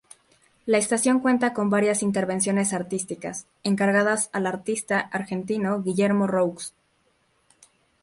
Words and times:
La 0.65 0.79
estación 0.79 1.19
cuenta 1.19 1.53
con 1.53 1.69
varias 1.69 2.01
intervenciones 2.01 2.73
artísticas, 2.73 3.45
encargadas 3.63 4.31
al 4.33 4.47
artista 4.47 4.99
argentino 4.99 5.83
Guillermo 5.83 6.25
Roux. 6.25 6.73